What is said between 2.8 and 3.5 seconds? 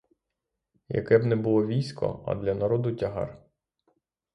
тягар.